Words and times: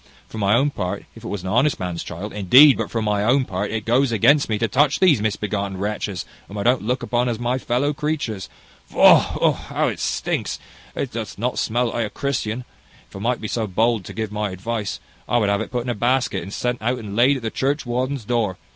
For 0.27 0.39
my 0.39 0.55
own 0.55 0.71
part, 0.71 1.05
if 1.13 1.23
it 1.23 1.27
was 1.27 1.43
an 1.43 1.49
honest 1.49 1.79
man's 1.79 2.01
child, 2.01 2.33
indeed 2.33 2.75
but 2.75 2.89
for 2.89 3.03
my 3.03 3.23
own 3.23 3.45
part, 3.45 3.69
it 3.69 3.85
goes 3.85 4.11
against 4.11 4.49
me 4.49 4.57
to 4.57 4.67
touch 4.67 4.99
these 4.99 5.21
misbegotten 5.21 5.77
wretches, 5.77 6.25
whom 6.47 6.57
I 6.57 6.63
don't 6.63 6.81
look 6.81 7.03
upon 7.03 7.29
as 7.29 7.37
my 7.37 7.59
fellow 7.59 7.93
creatures. 7.93 8.49
Faugh! 8.89 9.53
how 9.67 9.89
it 9.89 9.99
stinks! 9.99 10.57
It 10.95 11.11
doth 11.11 11.37
not 11.37 11.59
smell 11.59 11.89
like 11.89 12.07
a 12.07 12.09
Christian. 12.09 12.65
If 13.11 13.15
I 13.15 13.19
might 13.19 13.41
be 13.41 13.47
so 13.47 13.67
bold 13.67 14.03
to 14.05 14.13
give 14.13 14.31
my 14.31 14.49
advice, 14.49 14.99
I 15.29 15.37
would 15.37 15.49
have 15.49 15.61
it 15.61 15.69
put 15.69 15.83
in 15.83 15.89
a 15.91 15.93
basket, 15.93 16.41
and 16.41 16.51
sent 16.51 16.81
out 16.81 16.97
and 16.97 17.15
laid 17.15 17.37
at 17.37 17.43
the 17.43 17.51
churchwarden's 17.51 18.25
door. 18.25 18.57